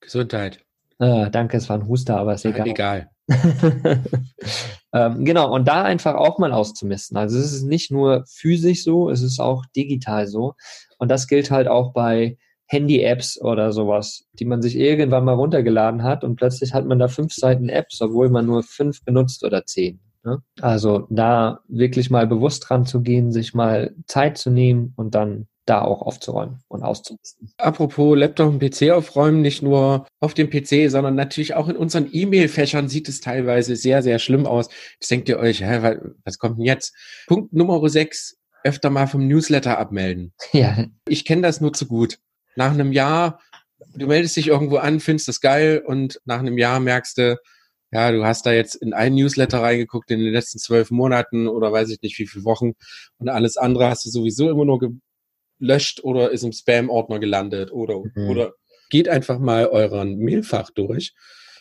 [0.00, 0.60] Gesundheit.
[0.98, 2.66] Ah, danke, es war ein Huster, aber ist egal.
[2.66, 3.10] egal.
[4.92, 7.16] ähm, genau, und da einfach auch mal auszumisten.
[7.16, 10.54] Also es ist nicht nur physisch so, es ist auch digital so.
[10.98, 16.02] Und das gilt halt auch bei Handy-Apps oder sowas, die man sich irgendwann mal runtergeladen
[16.02, 19.64] hat und plötzlich hat man da fünf Seiten Apps, obwohl man nur fünf benutzt oder
[19.64, 20.00] zehn.
[20.24, 20.42] Ne?
[20.60, 25.48] Also da wirklich mal bewusst dran zu gehen, sich mal Zeit zu nehmen und dann
[25.64, 27.52] da auch aufzuräumen und auszumisten.
[27.58, 32.08] Apropos Laptop und PC aufräumen, nicht nur auf dem PC, sondern natürlich auch in unseren
[32.10, 34.68] E-Mail-Fächern sieht es teilweise sehr, sehr schlimm aus.
[34.98, 36.94] Jetzt denkt ihr euch, hä, was kommt denn jetzt?
[37.26, 40.32] Punkt Nummer 6, öfter mal vom Newsletter abmelden.
[40.52, 40.86] Ja.
[41.06, 42.18] Ich kenne das nur zu gut
[42.58, 43.40] nach einem Jahr,
[43.94, 47.40] du meldest dich irgendwo an, findest das geil und nach einem Jahr merkst du,
[47.92, 51.72] ja, du hast da jetzt in einen Newsletter reingeguckt in den letzten zwölf Monaten oder
[51.72, 52.72] weiß ich nicht wie viele Wochen
[53.18, 54.80] und alles andere hast du sowieso immer nur
[55.60, 58.28] gelöscht oder ist im Spam-Ordner gelandet oder, mhm.
[58.28, 58.52] oder
[58.90, 61.14] geht einfach mal euren Mailfach durch.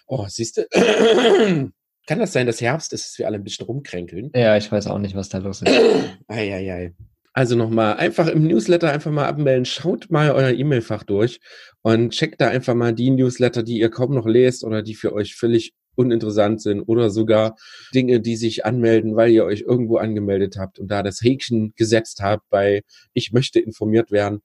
[0.07, 0.67] Oh, siehst du,
[2.07, 4.31] kann das sein, dass Herbst ist, dass wir alle ein bisschen rumkränkeln?
[4.33, 5.79] Ja, ich weiß auch nicht, was da los ist.
[6.27, 6.95] Eieiei.
[7.37, 9.65] Also nochmal, einfach im Newsletter einfach mal abmelden.
[9.65, 11.39] Schaut mal euer E-Mail-Fach durch
[11.83, 15.13] und checkt da einfach mal die Newsletter, die ihr kaum noch lest oder die für
[15.13, 17.55] euch völlig uninteressant sind oder sogar
[17.93, 22.23] Dinge, die sich anmelden, weil ihr euch irgendwo angemeldet habt und da das Häkchen gesetzt
[22.23, 22.81] habt bei
[23.13, 24.41] ich möchte informiert werden.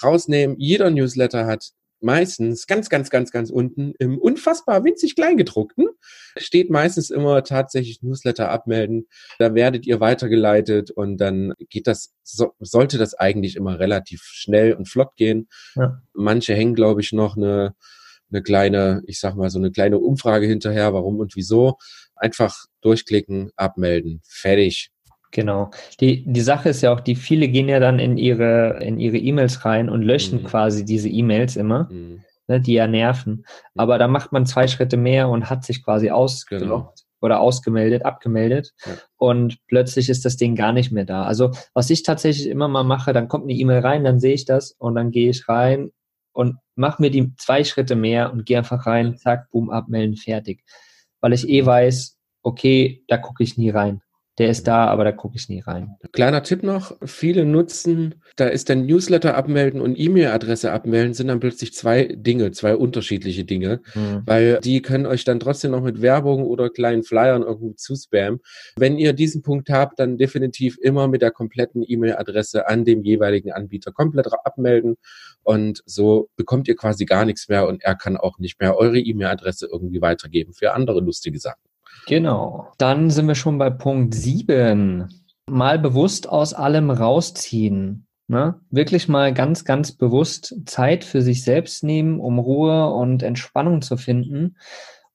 [0.00, 0.54] Rausnehmen.
[0.60, 1.70] Jeder Newsletter hat
[2.00, 5.88] meistens ganz, ganz, ganz, ganz unten im unfassbar winzig Kleingedruckten
[6.36, 9.08] steht meistens immer tatsächlich Newsletter abmelden.
[9.38, 14.74] Da werdet ihr weitergeleitet und dann geht das, so, sollte das eigentlich immer relativ schnell
[14.74, 15.48] und flott gehen.
[15.74, 16.00] Ja.
[16.12, 17.74] Manche hängen, glaube ich, noch eine,
[18.30, 21.78] eine kleine, ich sag mal, so eine kleine Umfrage hinterher, warum und wieso.
[22.14, 24.90] Einfach durchklicken, abmelden, fertig.
[25.30, 25.70] Genau.
[26.00, 29.18] Die, die Sache ist ja auch, die viele gehen ja dann in ihre, in ihre
[29.18, 30.46] E-Mails rein und löschen mhm.
[30.46, 32.22] quasi diese E-Mails immer, mhm.
[32.46, 33.32] ne, die ja nerven.
[33.34, 33.44] Mhm.
[33.76, 37.08] Aber da macht man zwei Schritte mehr und hat sich quasi ausgelockt genau.
[37.20, 38.72] oder ausgemeldet, abgemeldet.
[38.86, 38.92] Ja.
[39.16, 41.24] Und plötzlich ist das Ding gar nicht mehr da.
[41.24, 44.46] Also, was ich tatsächlich immer mal mache, dann kommt eine E-Mail rein, dann sehe ich
[44.46, 45.90] das und dann gehe ich rein
[46.32, 50.64] und mache mir die zwei Schritte mehr und gehe einfach rein, zack, boom, abmelden, fertig.
[51.20, 54.00] Weil ich eh weiß, okay, da gucke ich nie rein
[54.38, 55.96] der ist da, aber da gucke ich nie rein.
[56.12, 61.40] Kleiner Tipp noch, viele nutzen, da ist dann Newsletter abmelden und E-Mail-Adresse abmelden, sind dann
[61.40, 64.22] plötzlich zwei Dinge, zwei unterschiedliche Dinge, mhm.
[64.26, 68.40] weil die können euch dann trotzdem noch mit Werbung oder kleinen Flyern irgendwie zuspammen.
[68.76, 73.52] Wenn ihr diesen Punkt habt, dann definitiv immer mit der kompletten E-Mail-Adresse an dem jeweiligen
[73.52, 74.96] Anbieter komplett abmelden
[75.42, 78.98] und so bekommt ihr quasi gar nichts mehr und er kann auch nicht mehr eure
[78.98, 81.67] E-Mail-Adresse irgendwie weitergeben für andere lustige Sachen.
[82.06, 82.72] Genau.
[82.78, 85.08] Dann sind wir schon bei Punkt 7.
[85.46, 88.06] Mal bewusst aus allem rausziehen.
[88.28, 88.60] Ne?
[88.70, 93.96] Wirklich mal ganz, ganz bewusst Zeit für sich selbst nehmen, um Ruhe und Entspannung zu
[93.96, 94.56] finden.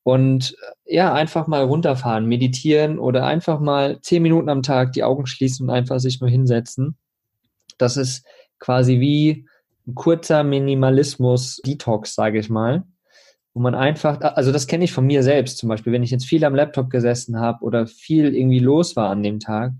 [0.01, 5.27] Und ja, einfach mal runterfahren, meditieren oder einfach mal zehn Minuten am Tag die Augen
[5.27, 6.97] schließen und einfach sich nur hinsetzen.
[7.77, 8.25] Das ist
[8.59, 9.47] quasi wie
[9.87, 12.83] ein kurzer Minimalismus-Detox, sage ich mal
[13.53, 16.25] wo man einfach, also das kenne ich von mir selbst zum Beispiel, wenn ich jetzt
[16.25, 19.73] viel am Laptop gesessen habe oder viel irgendwie los war an dem Tag,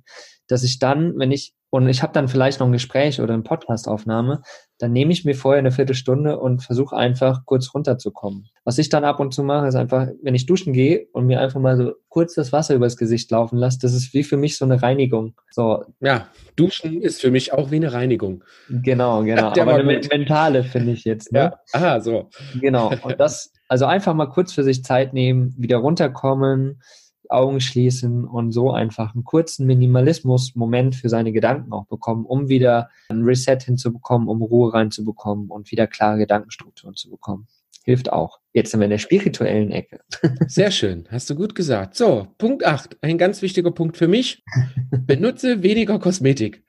[0.47, 3.41] dass ich dann, wenn ich, und ich habe dann vielleicht noch ein Gespräch oder eine
[3.41, 4.43] Podcastaufnahme,
[4.77, 8.49] dann nehme ich mir vorher eine Viertelstunde und versuche einfach kurz runterzukommen.
[8.63, 11.41] Was ich dann ab und zu mache, ist einfach, wenn ich duschen gehe und mir
[11.41, 14.57] einfach mal so kurz das Wasser übers Gesicht laufen lasse, das ist wie für mich
[14.57, 15.33] so eine Reinigung.
[15.49, 15.83] So.
[15.99, 18.43] Ja, duschen ist für mich auch wie eine Reinigung.
[18.69, 19.47] Genau, genau.
[19.47, 20.11] Aber eine gut.
[20.11, 21.31] mentale finde ich jetzt.
[21.31, 21.39] Ne?
[21.39, 22.29] Ja, aha, so.
[22.59, 22.93] Genau.
[23.01, 26.83] Und das, also einfach mal kurz für sich Zeit nehmen, wieder runterkommen,
[27.27, 32.91] Augen schließen und so einfach einen kurzen Minimalismus-Moment für seine Gedanken auch bekommen, um wieder
[33.09, 37.47] ein Reset hinzubekommen, um Ruhe reinzubekommen und wieder klare Gedankenstrukturen zu bekommen.
[37.83, 38.41] Hilft auch.
[38.53, 40.01] Jetzt sind wir in der spirituellen Ecke.
[40.47, 41.95] Sehr schön, hast du gut gesagt.
[41.95, 44.43] So, Punkt 8, ein ganz wichtiger Punkt für mich.
[44.91, 46.63] Benutze weniger Kosmetik.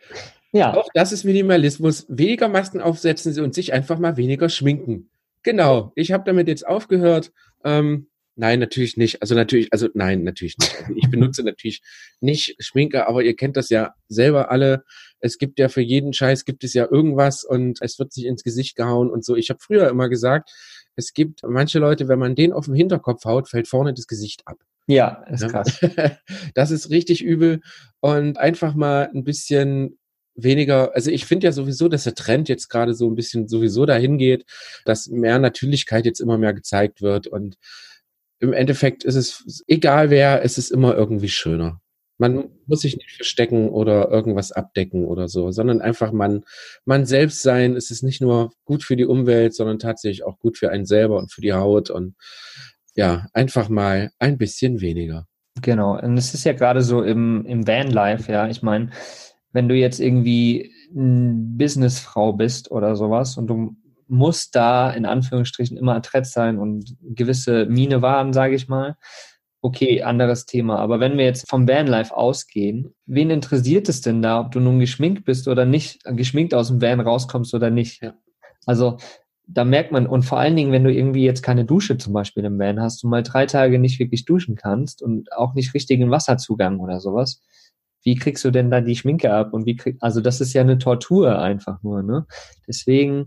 [0.52, 0.72] Ja.
[0.72, 2.06] Auch das ist Minimalismus.
[2.08, 5.10] Weniger Masken aufsetzen und sich einfach mal weniger schminken.
[5.44, 7.30] Genau, ich habe damit jetzt aufgehört.
[7.64, 9.22] Ähm, nein, natürlich nicht.
[9.22, 10.74] Also natürlich, also nein, natürlich nicht.
[10.80, 11.82] Also ich benutze natürlich
[12.20, 14.84] nicht Schminke, aber ihr kennt das ja selber alle.
[15.20, 18.42] Es gibt ja für jeden Scheiß gibt es ja irgendwas und es wird sich ins
[18.42, 19.36] Gesicht gehauen und so.
[19.36, 20.50] Ich habe früher immer gesagt,
[20.96, 24.46] es gibt manche Leute, wenn man den auf den Hinterkopf haut, fällt vorne das Gesicht
[24.46, 24.58] ab.
[24.86, 25.80] Ja, ist krass.
[26.54, 27.60] das ist richtig übel
[28.00, 29.98] und einfach mal ein bisschen
[30.34, 33.86] weniger, also ich finde ja sowieso, dass der Trend jetzt gerade so ein bisschen sowieso
[33.86, 34.44] dahin geht,
[34.84, 37.56] dass mehr Natürlichkeit jetzt immer mehr gezeigt wird und
[38.40, 41.80] im Endeffekt ist es, egal wer, es ist immer irgendwie schöner.
[42.18, 46.44] Man muss sich nicht verstecken oder irgendwas abdecken oder so, sondern einfach man,
[46.84, 47.74] man selbst sein.
[47.74, 51.18] Es ist nicht nur gut für die Umwelt, sondern tatsächlich auch gut für einen selber
[51.18, 52.14] und für die Haut und
[52.94, 55.26] ja, einfach mal ein bisschen weniger.
[55.60, 55.98] Genau.
[55.98, 58.48] Und es ist ja gerade so im, im Vanlife, ja.
[58.48, 58.90] Ich meine,
[59.54, 63.76] wenn du jetzt irgendwie eine Businessfrau bist oder sowas und du
[64.08, 68.96] musst da in Anführungsstrichen immer adrett sein und gewisse Mine wahren, sage ich mal.
[69.62, 70.78] Okay, anderes Thema.
[70.78, 74.78] Aber wenn wir jetzt vom Vanlife ausgehen, wen interessiert es denn da, ob du nun
[74.78, 78.02] geschminkt bist oder nicht, geschminkt aus dem Van rauskommst oder nicht?
[78.02, 78.14] Ja.
[78.66, 78.98] Also
[79.46, 82.44] da merkt man, und vor allen Dingen, wenn du irgendwie jetzt keine Dusche zum Beispiel
[82.44, 86.10] im Van hast und mal drei Tage nicht wirklich duschen kannst und auch nicht richtigen
[86.10, 87.40] Wasserzugang oder sowas,
[88.04, 90.60] wie kriegst du denn da die Schminke ab und wie krieg, also das ist ja
[90.60, 92.26] eine Tortur einfach nur, ne?
[92.68, 93.26] Deswegen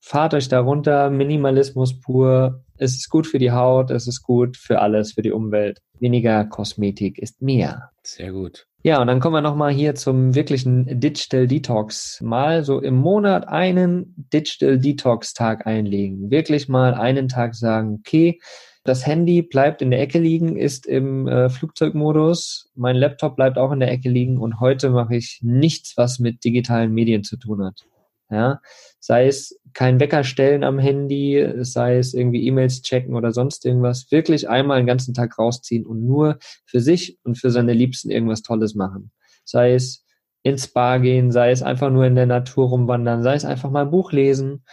[0.00, 4.80] fahrt euch darunter, Minimalismus pur, es ist gut für die Haut, es ist gut für
[4.80, 5.78] alles, für die Umwelt.
[6.00, 7.90] Weniger Kosmetik ist mehr.
[8.02, 8.66] Sehr gut.
[8.82, 12.20] Ja, und dann kommen wir nochmal hier zum wirklichen Digital Detox.
[12.20, 16.32] Mal so im Monat einen Digital Detox Tag einlegen.
[16.32, 18.40] Wirklich mal einen Tag sagen, okay,
[18.84, 22.70] das Handy bleibt in der Ecke liegen, ist im äh, Flugzeugmodus.
[22.74, 26.44] Mein Laptop bleibt auch in der Ecke liegen und heute mache ich nichts, was mit
[26.44, 27.84] digitalen Medien zu tun hat.
[28.30, 28.60] Ja,
[28.98, 34.10] sei es kein Wecker stellen am Handy, sei es irgendwie E-Mails checken oder sonst irgendwas.
[34.10, 38.42] Wirklich einmal den ganzen Tag rausziehen und nur für sich und für seine Liebsten irgendwas
[38.42, 39.12] Tolles machen.
[39.44, 40.04] Sei es
[40.42, 43.82] ins Spa gehen, sei es einfach nur in der Natur rumwandern, sei es einfach mal
[43.82, 44.64] ein Buch lesen,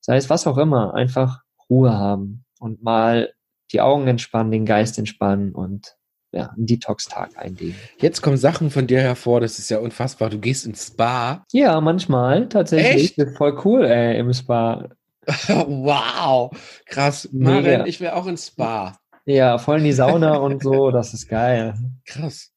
[0.00, 3.32] sei es was auch immer, einfach Ruhe haben und mal
[3.72, 5.96] die Augen entspannen, den Geist entspannen und
[6.32, 7.76] ja, einen Detox-Tag einlegen.
[7.98, 10.30] Jetzt kommen Sachen von dir hervor, das ist ja unfassbar.
[10.30, 11.44] Du gehst ins Spa.
[11.52, 13.18] Ja, manchmal tatsächlich.
[13.18, 13.36] Echt?
[13.36, 14.88] Voll cool, ey, im Spa.
[15.26, 16.50] wow,
[16.86, 17.28] krass.
[17.32, 18.98] Maren, ich will auch ins Spa.
[19.24, 21.74] Ja, voll in die Sauna und so, das ist geil.
[22.06, 22.50] Krass.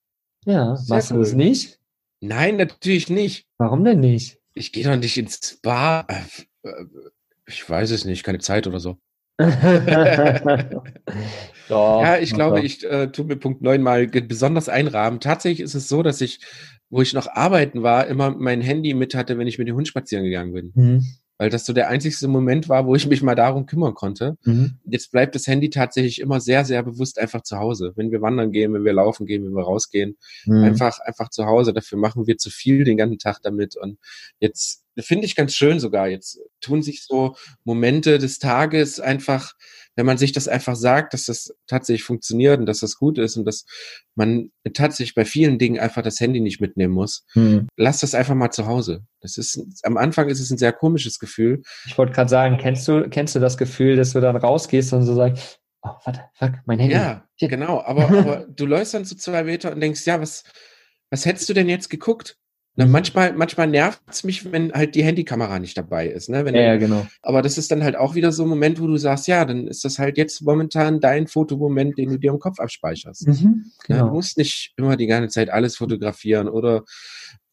[0.45, 1.17] Ja, Sehr machst cool.
[1.17, 1.80] du das nicht?
[2.21, 3.45] Nein, natürlich nicht.
[3.58, 4.39] Warum denn nicht?
[4.54, 6.08] Ich gehe doch nicht ins Spa.
[6.08, 6.86] Äh, äh,
[7.45, 8.97] ich weiß es nicht, keine Zeit oder so.
[11.69, 15.19] ja, ich glaube, ich äh, tue mir Punkt 9 mal besonders einrahmen.
[15.19, 16.39] Tatsächlich ist es so, dass ich,
[16.89, 19.88] wo ich noch arbeiten war, immer mein Handy mit hatte, wenn ich mit dem Hund
[19.88, 20.71] spazieren gegangen bin.
[20.76, 21.06] Mhm
[21.38, 24.38] weil das so der einzigste Moment war, wo ich mich mal darum kümmern konnte.
[24.43, 24.78] Mhm.
[24.86, 27.93] Jetzt bleibt das Handy tatsächlich immer sehr, sehr bewusst einfach zu Hause.
[27.95, 30.63] Wenn wir wandern gehen, wenn wir laufen gehen, wenn wir rausgehen, mhm.
[30.63, 31.74] einfach, einfach zu Hause.
[31.74, 33.76] Dafür machen wir zu viel den ganzen Tag damit.
[33.76, 33.98] Und
[34.39, 36.08] jetzt finde ich ganz schön sogar.
[36.08, 39.53] Jetzt tun sich so Momente des Tages einfach
[39.95, 43.38] wenn man sich das einfach sagt, dass das tatsächlich funktioniert und dass das gut ist
[43.38, 43.65] und dass
[44.15, 47.67] man tatsächlich bei vielen Dingen einfach das Handy nicht mitnehmen muss, hm.
[47.77, 49.05] lass das einfach mal zu Hause.
[49.21, 51.62] Das ist am Anfang ist es ein sehr komisches Gefühl.
[51.86, 55.03] Ich wollte gerade sagen, kennst du kennst du das Gefühl, dass du dann rausgehst und
[55.03, 56.95] so sagst, oh, warte, fuck, mein Handy.
[56.95, 57.81] Ja, genau.
[57.81, 60.43] Aber, aber du läufst dann so zwei Meter und denkst, ja, was
[61.10, 62.38] was hättest du denn jetzt geguckt?
[62.77, 66.27] Na, manchmal, manchmal nervt es mich, wenn halt die Handykamera nicht dabei ist.
[66.29, 66.43] Ne?
[66.43, 67.07] Wenn ja, ja, genau.
[67.21, 69.67] Aber das ist dann halt auch wieder so ein Moment, wo du sagst, ja, dann
[69.67, 73.27] ist das halt jetzt momentan dein Fotomoment, den du dir im Kopf abspeicherst.
[73.27, 73.99] Mhm, genau.
[73.99, 76.83] ja, du musst nicht immer die ganze Zeit alles fotografieren oder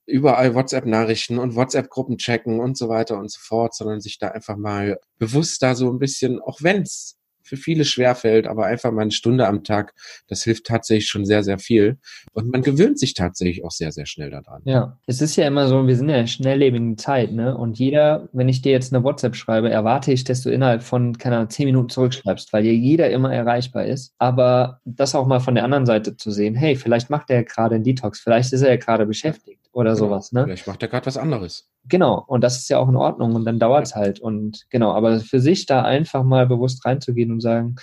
[0.07, 4.57] überall WhatsApp-Nachrichten und WhatsApp-Gruppen checken und so weiter und so fort, sondern sich da einfach
[4.57, 9.11] mal bewusst da so ein bisschen, auch wenn's für viele schwerfällt, aber einfach mal eine
[9.11, 9.95] Stunde am Tag,
[10.29, 11.99] das hilft tatsächlich schon sehr, sehr viel.
[12.33, 14.63] Und man gewöhnt sich tatsächlich auch sehr, sehr schnell daran.
[14.65, 17.57] Ja, es ist ja immer so, wir sind ja in schnelllebigen Zeit, ne?
[17.57, 21.19] Und jeder, wenn ich dir jetzt eine WhatsApp schreibe, erwarte ich, dass du innerhalb von,
[21.19, 24.15] keine Ahnung, zehn Minuten zurückschreibst, weil dir jeder immer erreichbar ist.
[24.19, 27.75] Aber das auch mal von der anderen Seite zu sehen, hey, vielleicht macht er gerade
[27.75, 30.07] einen Detox, vielleicht ist er ja gerade beschäftigt oder genau.
[30.07, 30.45] sowas, ne?
[30.45, 31.69] Vielleicht macht er gerade was anderes.
[31.85, 34.21] Genau, und das ist ja auch in Ordnung und dann dauert es halt.
[34.21, 37.77] Und genau, aber für sich da einfach mal bewusst reinzugehen und sagen,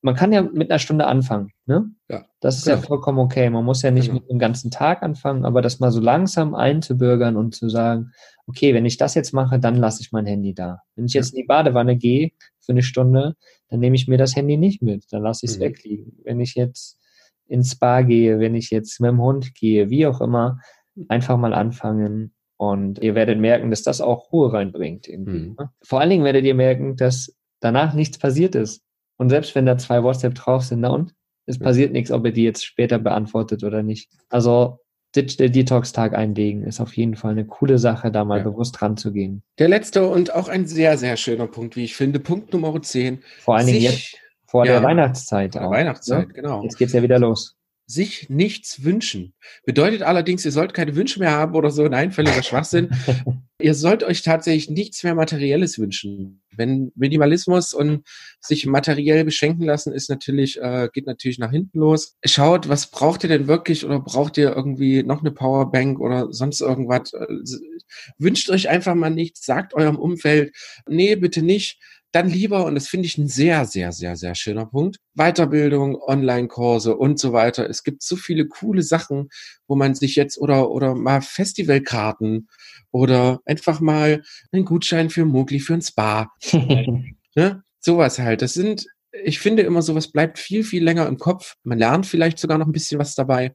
[0.00, 1.90] man kann ja mit einer Stunde anfangen, ne?
[2.08, 2.24] Ja.
[2.40, 2.76] Das ist genau.
[2.76, 3.50] ja vollkommen okay.
[3.50, 4.20] Man muss ja nicht genau.
[4.20, 8.12] mit dem ganzen Tag anfangen, aber das mal so langsam einzubürgern und zu sagen,
[8.46, 10.82] okay, wenn ich das jetzt mache, dann lasse ich mein Handy da.
[10.94, 13.34] Wenn ich jetzt in die Badewanne gehe für eine Stunde,
[13.68, 15.62] dann nehme ich mir das Handy nicht mit, dann lasse ich es mhm.
[15.62, 16.18] wegliegen.
[16.24, 16.98] Wenn ich jetzt
[17.48, 20.60] ins Spa gehe, wenn ich jetzt mit dem Hund gehe, wie auch immer,
[21.08, 25.08] einfach mal anfangen und ihr werdet merken, dass das auch Ruhe reinbringt.
[25.08, 25.56] Mhm.
[25.58, 25.70] Ne?
[25.82, 28.82] Vor allen Dingen werdet ihr merken, dass danach nichts passiert ist.
[29.16, 31.14] Und selbst wenn da zwei WhatsApp drauf sind, na und?
[31.46, 34.10] Es passiert nichts, ob ihr die jetzt später beantwortet oder nicht.
[34.28, 34.80] Also
[35.16, 38.44] Digital Detox Tag einlegen ist auf jeden Fall eine coole Sache, da mal ja.
[38.44, 39.42] bewusst ranzugehen.
[39.58, 42.20] Der letzte und auch ein sehr, sehr schöner Punkt, wie ich finde.
[42.20, 43.22] Punkt Nummer 10.
[43.38, 45.54] Vor allen Dingen jetzt vor ja, der Weihnachtszeit.
[45.54, 46.34] Vor der auch, Weihnachtszeit, ne?
[46.34, 46.62] genau.
[46.62, 47.57] Jetzt geht's ja wieder los
[47.88, 49.32] sich nichts wünschen.
[49.64, 51.88] Bedeutet allerdings, ihr sollt keine Wünsche mehr haben oder so.
[51.88, 52.90] Nein, völliger Schwachsinn.
[53.60, 56.42] ihr sollt euch tatsächlich nichts mehr Materielles wünschen.
[56.54, 58.06] Wenn Minimalismus und
[58.40, 62.16] sich materiell beschenken lassen ist natürlich, äh, geht natürlich nach hinten los.
[62.26, 66.60] Schaut, was braucht ihr denn wirklich oder braucht ihr irgendwie noch eine Powerbank oder sonst
[66.60, 67.14] irgendwas?
[67.14, 67.26] Äh,
[68.18, 70.54] wünscht euch einfach mal nichts, sagt eurem Umfeld,
[70.86, 71.80] nee, bitte nicht
[72.12, 76.96] dann lieber, und das finde ich ein sehr, sehr, sehr, sehr schöner Punkt, Weiterbildung, Online-Kurse
[76.96, 77.68] und so weiter.
[77.68, 79.28] Es gibt so viele coole Sachen,
[79.66, 82.48] wo man sich jetzt oder, oder mal Festivalkarten
[82.90, 86.32] oder einfach mal einen Gutschein für Mogli für ein Spa.
[87.34, 87.62] ne?
[87.80, 88.40] Sowas halt.
[88.40, 91.56] Das sind, ich finde immer, sowas bleibt viel, viel länger im Kopf.
[91.62, 93.54] Man lernt vielleicht sogar noch ein bisschen was dabei.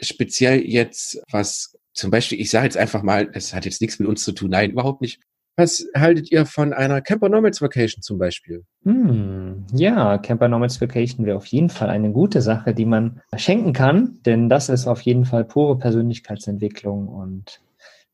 [0.00, 4.08] Speziell jetzt, was zum Beispiel, ich sage jetzt einfach mal, es hat jetzt nichts mit
[4.08, 5.20] uns zu tun, nein, überhaupt nicht.
[5.56, 8.64] Was haltet ihr von einer Camper Nomads Vacation zum Beispiel?
[8.82, 13.72] Hm, ja, Camper Nomads Vacation wäre auf jeden Fall eine gute Sache, die man schenken
[13.72, 17.60] kann, denn das ist auf jeden Fall pure Persönlichkeitsentwicklung und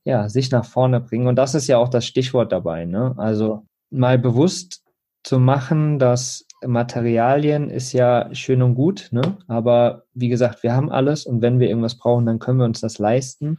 [0.04, 1.28] ja, sich nach vorne bringen.
[1.28, 2.84] Und das ist ja auch das Stichwort dabei.
[2.84, 3.14] Ne?
[3.16, 4.82] Also mal bewusst
[5.22, 9.38] zu machen, dass Materialien ist ja schön und gut, ne?
[9.48, 12.80] aber wie gesagt, wir haben alles und wenn wir irgendwas brauchen, dann können wir uns
[12.80, 13.58] das leisten.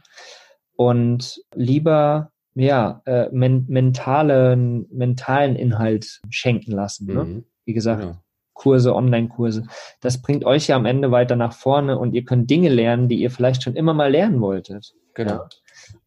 [0.76, 7.06] Und lieber ja, äh, men mentalen, mentalen Inhalt schenken lassen.
[7.06, 7.24] Ne?
[7.24, 7.44] Mhm.
[7.64, 8.22] Wie gesagt, ja.
[8.54, 9.64] Kurse, Online-Kurse.
[10.00, 13.16] Das bringt euch ja am Ende weiter nach vorne und ihr könnt Dinge lernen, die
[13.16, 14.94] ihr vielleicht schon immer mal lernen wolltet.
[15.14, 15.32] Genau.
[15.32, 15.48] Ja.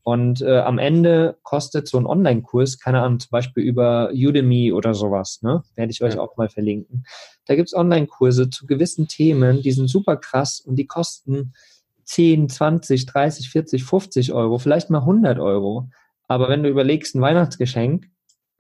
[0.03, 4.93] Und äh, am Ende kostet so ein Online-Kurs, keine Ahnung, zum Beispiel über Udemy oder
[4.93, 5.63] sowas, ne?
[5.75, 6.21] Werde ich euch ja.
[6.21, 7.05] auch mal verlinken.
[7.45, 11.53] Da gibt's Online-Kurse zu gewissen Themen, die sind super krass und die kosten
[12.03, 15.89] 10, 20, 30, 40, 50 Euro, vielleicht mal 100 Euro.
[16.27, 18.07] Aber wenn du überlegst, ein Weihnachtsgeschenk,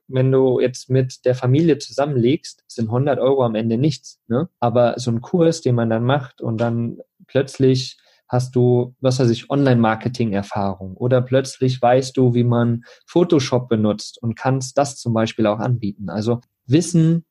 [0.07, 4.19] wenn du jetzt mit der Familie zusammenlegst, sind 100 Euro am Ende nichts.
[4.27, 4.49] Ne?
[4.59, 7.97] Aber so ein Kurs, den man dann macht und dann plötzlich
[8.27, 14.35] hast du, was weiß ich, Online-Marketing-Erfahrung oder plötzlich weißt du, wie man Photoshop benutzt und
[14.35, 16.09] kannst das zum Beispiel auch anbieten.
[16.09, 17.25] Also Wissen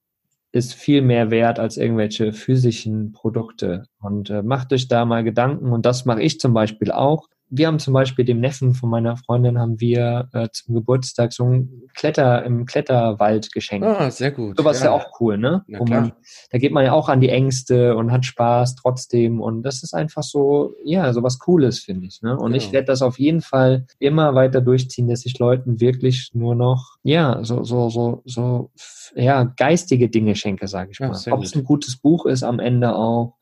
[0.53, 3.87] ist viel mehr wert als irgendwelche physischen Produkte.
[4.01, 5.73] Und äh, macht euch da mal Gedanken.
[5.73, 9.17] Und das mache ich zum Beispiel auch wir haben zum Beispiel dem Neffen von meiner
[9.17, 13.87] Freundin haben wir äh, zum Geburtstag so ein Kletter im Kletterwald geschenkt.
[13.87, 14.57] Ah, sehr gut.
[14.57, 14.81] Sowas ja.
[14.81, 15.65] ist ja auch cool, ne?
[15.69, 16.13] Man,
[16.51, 19.41] da geht man ja auch an die Ängste und hat Spaß trotzdem.
[19.41, 22.23] Und das ist einfach so, ja, so was Cooles, finde ich.
[22.23, 22.37] Ne?
[22.37, 22.57] Und ja.
[22.57, 26.97] ich werde das auf jeden Fall immer weiter durchziehen, dass ich Leuten wirklich nur noch,
[27.03, 28.71] ja, so, so, so, so,
[29.15, 31.21] ja, geistige Dinge schenke, sage ich ja, mal.
[31.31, 33.35] Ob es ein gutes Buch ist am Ende auch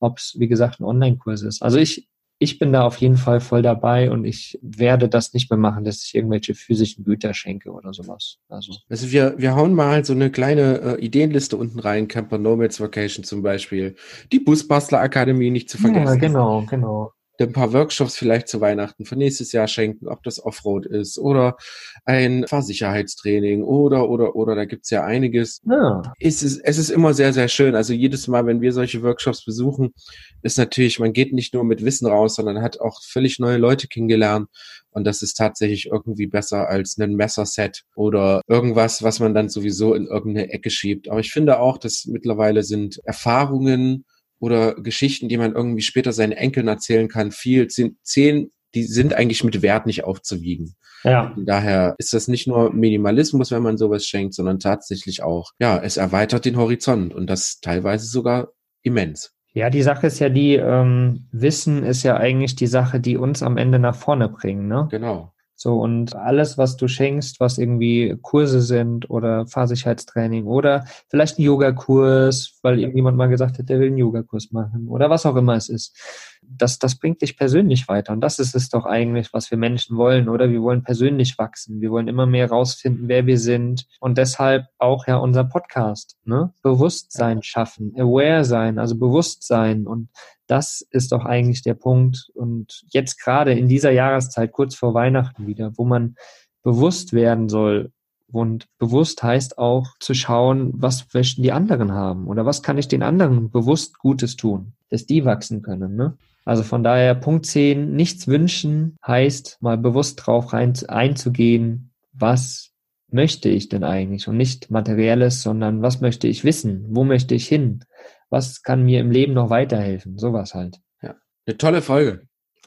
[0.00, 1.62] ob es, wie gesagt, ein Online-Kurs ist.
[1.62, 2.08] Also ich,
[2.42, 5.84] ich bin da auf jeden Fall voll dabei und ich werde das nicht mehr machen,
[5.84, 8.38] dass ich irgendwelche physischen Güter schenke oder sowas.
[8.48, 12.80] Also, also wir, wir hauen mal so eine kleine äh, Ideenliste unten rein, Camper Nomads
[12.80, 13.94] Vacation zum Beispiel,
[14.32, 16.14] die Busbastler Akademie nicht zu vergessen.
[16.14, 17.12] Ja, genau, genau
[17.44, 21.56] ein paar Workshops vielleicht zu Weihnachten für nächstes Jahr schenken, ob das Offroad ist oder
[22.04, 25.60] ein Fahrsicherheitstraining oder, oder, oder, da gibt's ja einiges.
[25.64, 26.02] Ja.
[26.18, 27.74] Es, ist, es ist immer sehr, sehr schön.
[27.74, 29.94] Also jedes Mal, wenn wir solche Workshops besuchen,
[30.42, 33.88] ist natürlich, man geht nicht nur mit Wissen raus, sondern hat auch völlig neue Leute
[33.88, 34.48] kennengelernt.
[34.90, 39.94] Und das ist tatsächlich irgendwie besser als ein Messerset oder irgendwas, was man dann sowieso
[39.94, 41.08] in irgendeine Ecke schiebt.
[41.08, 44.04] Aber ich finde auch, dass mittlerweile sind Erfahrungen,
[44.40, 49.44] oder Geschichten, die man irgendwie später seinen Enkeln erzählen kann, viel, zehn, die sind eigentlich
[49.44, 50.74] mit Wert nicht aufzuwiegen.
[51.04, 51.34] Ja.
[51.36, 55.96] Daher ist das nicht nur Minimalismus, wenn man sowas schenkt, sondern tatsächlich auch, ja, es
[55.96, 58.48] erweitert den Horizont und das teilweise sogar
[58.82, 59.32] immens.
[59.52, 63.42] Ja, die Sache ist ja die, ähm, Wissen ist ja eigentlich die Sache, die uns
[63.42, 64.88] am Ende nach vorne bringt, ne?
[64.90, 65.32] Genau.
[65.62, 71.42] So, und alles, was du schenkst, was irgendwie Kurse sind oder Fahrsicherheitstraining oder vielleicht ein
[71.42, 75.56] Yogakurs, weil irgendjemand mal gesagt hat, der will einen Yogakurs machen oder was auch immer
[75.56, 75.94] es ist
[76.42, 78.12] das, das bringt dich persönlich weiter.
[78.12, 80.50] Und das ist es doch eigentlich, was wir Menschen wollen, oder?
[80.50, 81.80] Wir wollen persönlich wachsen.
[81.80, 83.86] Wir wollen immer mehr rausfinden, wer wir sind.
[84.00, 86.52] Und deshalb auch ja unser Podcast, ne?
[86.62, 89.86] Bewusstsein schaffen, aware sein, also Bewusstsein.
[89.86, 90.08] Und
[90.46, 92.30] das ist doch eigentlich der Punkt.
[92.34, 96.16] Und jetzt gerade in dieser Jahreszeit, kurz vor Weihnachten wieder, wo man
[96.62, 97.92] bewusst werden soll,
[98.32, 102.86] und bewusst heißt auch zu schauen, was möchten die anderen haben oder was kann ich
[102.86, 105.96] den anderen bewusst Gutes tun, dass die wachsen können.
[105.96, 106.16] Ne?
[106.44, 112.70] Also von daher Punkt 10, nichts wünschen heißt mal bewusst drauf rein, einzugehen, was
[113.12, 117.48] möchte ich denn eigentlich und nicht materielles, sondern was möchte ich wissen, wo möchte ich
[117.48, 117.84] hin,
[118.30, 120.80] was kann mir im Leben noch weiterhelfen, sowas halt.
[121.02, 122.22] Ja, eine tolle Folge.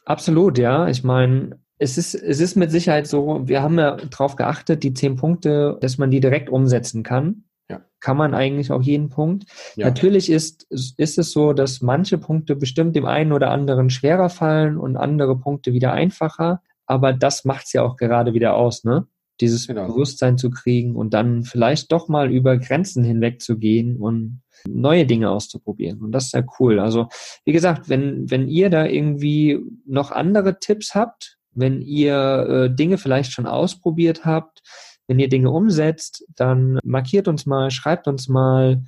[0.05, 0.87] Absolut, ja.
[0.89, 4.93] Ich meine, es ist, es ist mit Sicherheit so, wir haben ja darauf geachtet, die
[4.93, 7.45] zehn Punkte, dass man die direkt umsetzen kann.
[8.03, 9.45] Kann man eigentlich auch jeden Punkt.
[9.77, 9.87] Ja.
[9.87, 14.77] Natürlich ist, ist es so, dass manche Punkte bestimmt dem einen oder anderen schwerer fallen
[14.77, 16.61] und andere Punkte wieder einfacher.
[16.85, 19.07] Aber das macht es ja auch gerade wieder aus, ne?
[19.39, 19.87] Dieses genau.
[19.87, 25.05] Bewusstsein zu kriegen und dann vielleicht doch mal über Grenzen hinweg zu gehen und neue
[25.05, 26.01] Dinge auszuprobieren.
[26.01, 26.81] Und das ist ja cool.
[26.81, 27.07] Also,
[27.45, 32.97] wie gesagt, wenn, wenn ihr da irgendwie noch andere Tipps habt, wenn ihr äh, Dinge
[32.97, 34.61] vielleicht schon ausprobiert habt,
[35.07, 38.83] wenn ihr Dinge umsetzt, dann markiert uns mal, schreibt uns mal,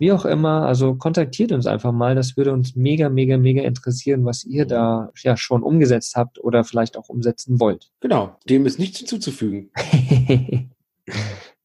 [0.00, 0.66] wie auch immer.
[0.66, 2.14] Also kontaktiert uns einfach mal.
[2.14, 6.64] Das würde uns mega, mega, mega interessieren, was ihr da ja schon umgesetzt habt oder
[6.64, 7.90] vielleicht auch umsetzen wollt.
[8.00, 9.70] Genau, dem ist nichts hinzuzufügen.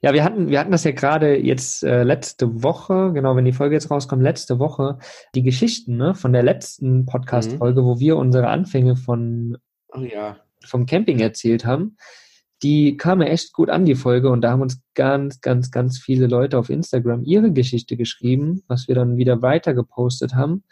[0.01, 3.53] Ja, wir hatten, wir hatten das ja gerade jetzt äh, letzte Woche, genau, wenn die
[3.53, 4.99] Folge jetzt rauskommt, letzte Woche,
[5.33, 7.85] die Geschichten ne, von der letzten Podcast-Folge, mhm.
[7.85, 9.57] wo wir unsere Anfänge von,
[9.93, 10.37] oh, ja.
[10.63, 11.97] vom Camping erzählt haben
[12.63, 14.29] die kam mir echt gut an, die Folge.
[14.29, 18.87] Und da haben uns ganz, ganz, ganz viele Leute auf Instagram ihre Geschichte geschrieben, was
[18.87, 20.63] wir dann wieder weiter gepostet haben.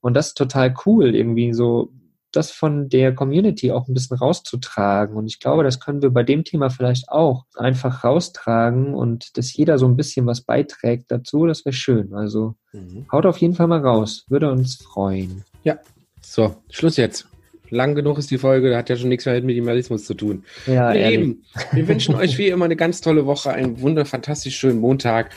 [0.00, 1.92] Und das ist total cool, irgendwie so
[2.32, 5.16] das von der Community auch ein bisschen rauszutragen.
[5.16, 9.54] Und ich glaube, das können wir bei dem Thema vielleicht auch einfach raustragen und dass
[9.54, 11.46] jeder so ein bisschen was beiträgt dazu.
[11.46, 12.14] Das wäre schön.
[12.14, 13.06] Also mhm.
[13.10, 14.24] haut auf jeden Fall mal raus.
[14.28, 15.44] Würde uns freuen.
[15.64, 15.78] Ja.
[16.20, 17.26] So, Schluss jetzt.
[17.70, 20.44] Lang genug ist die Folge, hat ja schon nichts mehr mit Minimalismus zu tun.
[20.66, 24.80] Ja, Lieben, wir wünschen euch wie immer eine ganz tolle Woche, einen wunder fantastisch schönen
[24.80, 25.30] Montag,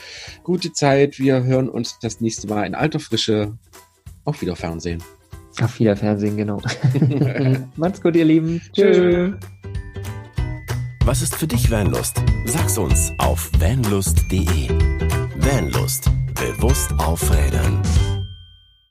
[0.44, 1.20] gute Zeit.
[1.20, 3.54] Wir hören uns das nächste Mal in alter Frische.
[4.24, 5.02] Auf wieder Fernsehen.
[5.62, 6.62] Auf wieder Fernsehen, genau.
[7.76, 8.62] Macht's gut, ihr Lieben.
[8.74, 9.34] Tschüss.
[11.04, 12.22] Was ist für dich Vanlust?
[12.46, 14.70] Sag's uns auf vanlust.de.
[15.38, 16.12] Vanlust.
[16.36, 17.82] Bewusst aufrädern.